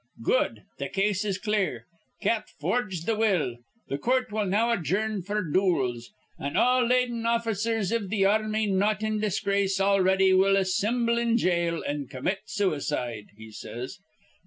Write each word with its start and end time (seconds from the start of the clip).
'Good. 0.23 0.63
Th' 0.79 0.91
case 0.91 1.23
is 1.23 1.37
clear. 1.37 1.85
Cap 2.23 2.49
forged 2.59 3.05
th' 3.07 3.15
will. 3.19 3.57
Th' 3.87 4.01
coort 4.01 4.31
will 4.31 4.47
now 4.47 4.71
adjourn 4.71 5.21
f'r 5.21 5.53
dools, 5.53 6.05
an' 6.39 6.57
all 6.57 6.83
ladin' 6.87 7.23
officers 7.27 7.91
iv 7.91 8.09
th' 8.09 8.25
ar 8.25 8.41
rmy 8.41 8.67
not 8.67 9.03
in 9.03 9.19
disgrace 9.19 9.79
already 9.79 10.33
will 10.33 10.55
assimble 10.57 11.19
in 11.19 11.37
jail, 11.37 11.83
an' 11.85 12.07
com 12.07 12.23
mit 12.23 12.39
suicide,' 12.45 13.29
he 13.37 13.51
says. 13.51 13.99